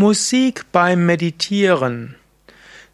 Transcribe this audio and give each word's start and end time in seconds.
Musik 0.00 0.72
beim 0.72 1.04
Meditieren. 1.04 2.16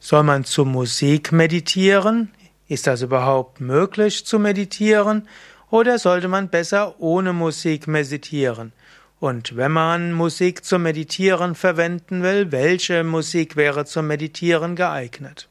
Soll 0.00 0.24
man 0.24 0.42
zu 0.42 0.64
Musik 0.64 1.30
meditieren? 1.30 2.32
Ist 2.66 2.88
das 2.88 3.02
überhaupt 3.02 3.60
möglich 3.60 4.26
zu 4.26 4.40
meditieren? 4.40 5.28
Oder 5.70 6.00
sollte 6.00 6.26
man 6.26 6.48
besser 6.48 7.00
ohne 7.00 7.32
Musik 7.32 7.86
meditieren? 7.86 8.72
Und 9.20 9.56
wenn 9.56 9.70
man 9.70 10.14
Musik 10.14 10.64
zum 10.64 10.82
Meditieren 10.82 11.54
verwenden 11.54 12.24
will, 12.24 12.50
welche 12.50 13.04
Musik 13.04 13.54
wäre 13.54 13.84
zum 13.84 14.08
Meditieren 14.08 14.74
geeignet? 14.74 15.48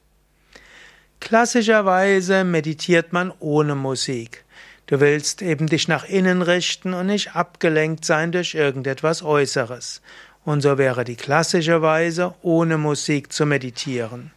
Klassischerweise 1.21 2.43
meditiert 2.43 3.13
man 3.13 3.31
ohne 3.39 3.75
Musik. 3.75 4.43
Du 4.87 4.99
willst 4.99 5.41
eben 5.41 5.67
dich 5.67 5.87
nach 5.87 6.03
innen 6.03 6.41
richten 6.41 6.93
und 6.93 7.07
nicht 7.07 7.33
abgelenkt 7.33 8.03
sein 8.03 8.33
durch 8.33 8.55
irgendetwas 8.55 9.23
Äußeres. 9.23 10.01
Und 10.46 10.62
so 10.62 10.77
wäre 10.77 11.04
die 11.04 11.16
klassische 11.16 11.82
Weise, 11.82 12.36
ohne 12.43 12.78
Musik 12.78 13.33
zu 13.33 13.47
meditieren. 13.47 14.32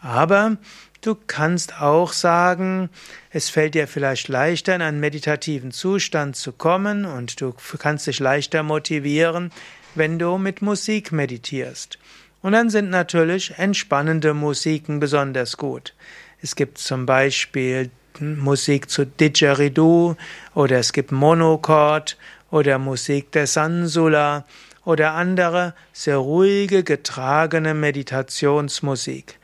Aber 0.00 0.56
du 1.02 1.14
kannst 1.14 1.80
auch 1.80 2.12
sagen, 2.12 2.88
es 3.30 3.50
fällt 3.50 3.74
dir 3.74 3.86
vielleicht 3.86 4.28
leichter, 4.28 4.74
in 4.74 4.82
einen 4.82 5.00
meditativen 5.00 5.72
Zustand 5.72 6.36
zu 6.36 6.52
kommen 6.52 7.04
und 7.04 7.40
du 7.40 7.54
kannst 7.78 8.06
dich 8.06 8.18
leichter 8.18 8.62
motivieren, 8.62 9.52
wenn 9.94 10.18
du 10.18 10.38
mit 10.38 10.62
Musik 10.62 11.12
meditierst. 11.12 11.98
Und 12.40 12.52
dann 12.52 12.70
sind 12.70 12.90
natürlich 12.90 13.58
entspannende 13.58 14.32
Musiken 14.32 15.00
besonders 15.00 15.56
gut. 15.56 15.94
Es 16.40 16.54
gibt 16.56 16.78
zum 16.78 17.04
Beispiel 17.04 17.90
Musik 18.20 18.88
zu 18.88 19.04
Didgeridoo 19.04 20.16
oder 20.54 20.78
es 20.78 20.92
gibt 20.92 21.12
Monochord 21.12 22.16
oder 22.50 22.78
Musik 22.78 23.32
der 23.32 23.46
Sansula 23.46 24.44
oder 24.86 25.12
andere 25.12 25.74
sehr 25.92 26.16
ruhige, 26.16 26.84
getragene 26.84 27.74
Meditationsmusik. 27.74 29.38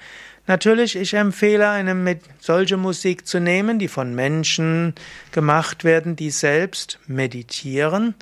Natürlich, 0.46 0.96
ich 0.96 1.14
empfehle 1.14 1.68
eine 1.68 2.18
solche 2.40 2.76
Musik 2.76 3.26
zu 3.26 3.40
nehmen, 3.40 3.78
die 3.78 3.88
von 3.88 4.14
Menschen 4.14 4.94
gemacht 5.32 5.84
werden, 5.84 6.16
die 6.16 6.30
selbst 6.30 6.98
meditieren, 7.06 8.14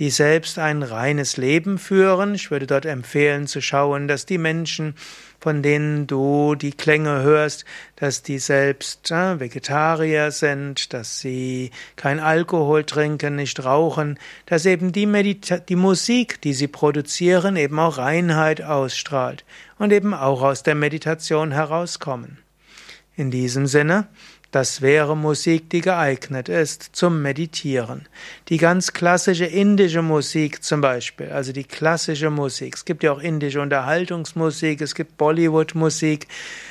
die 0.00 0.10
selbst 0.10 0.58
ein 0.58 0.82
reines 0.82 1.36
Leben 1.36 1.78
führen. 1.78 2.34
Ich 2.34 2.50
würde 2.50 2.66
dort 2.66 2.86
empfehlen 2.86 3.46
zu 3.46 3.60
schauen, 3.60 4.08
dass 4.08 4.26
die 4.26 4.38
Menschen 4.38 4.94
von 5.40 5.62
denen 5.62 6.06
du 6.06 6.54
die 6.54 6.72
Klänge 6.72 7.22
hörst, 7.22 7.64
dass 7.96 8.22
die 8.22 8.38
selbst 8.38 9.10
äh, 9.10 9.40
Vegetarier 9.40 10.30
sind, 10.30 10.92
dass 10.92 11.20
sie 11.20 11.70
kein 11.96 12.20
Alkohol 12.20 12.84
trinken, 12.84 13.36
nicht 13.36 13.64
rauchen, 13.64 14.18
dass 14.46 14.66
eben 14.66 14.92
die, 14.92 15.06
Medita 15.06 15.58
die 15.58 15.76
Musik, 15.76 16.40
die 16.42 16.52
sie 16.52 16.68
produzieren, 16.68 17.56
eben 17.56 17.78
auch 17.78 17.96
Reinheit 17.98 18.62
ausstrahlt 18.62 19.44
und 19.78 19.92
eben 19.92 20.12
auch 20.12 20.42
aus 20.42 20.62
der 20.62 20.74
Meditation 20.74 21.52
herauskommen. 21.52 22.38
In 23.16 23.30
diesem 23.30 23.66
Sinne, 23.66 24.08
das 24.50 24.82
wäre 24.82 25.16
Musik, 25.16 25.70
die 25.70 25.80
geeignet 25.80 26.48
ist 26.48 26.90
zum 26.92 27.22
Meditieren. 27.22 28.08
Die 28.48 28.56
ganz 28.56 28.92
klassische 28.92 29.44
indische 29.44 30.02
Musik 30.02 30.64
zum 30.64 30.80
Beispiel, 30.80 31.30
also 31.30 31.52
die 31.52 31.64
klassische 31.64 32.30
Musik. 32.30 32.74
Es 32.74 32.84
gibt 32.84 33.04
ja 33.04 33.12
auch 33.12 33.20
indische 33.20 33.60
Unterhaltungsmusik, 33.60 34.80
es 34.80 34.96
gibt 34.96 35.16
Bollywood-Musik. 35.18 36.26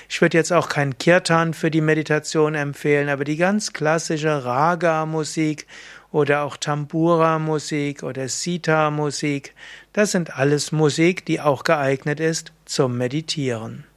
Ich 0.09 0.19
würde 0.21 0.37
jetzt 0.37 0.51
auch 0.51 0.67
kein 0.67 0.97
Kirtan 0.97 1.53
für 1.53 1.71
die 1.71 1.81
Meditation 1.81 2.53
empfehlen, 2.53 3.07
aber 3.07 3.23
die 3.23 3.37
ganz 3.37 3.71
klassische 3.71 4.43
Raga-Musik 4.43 5.65
oder 6.11 6.43
auch 6.43 6.57
Tambura-Musik 6.57 8.03
oder 8.03 8.27
Sita-Musik, 8.27 9.53
das 9.93 10.11
sind 10.11 10.35
alles 10.35 10.71
Musik, 10.71 11.25
die 11.25 11.39
auch 11.39 11.63
geeignet 11.63 12.19
ist 12.19 12.51
zum 12.65 12.97
Meditieren. 12.97 13.88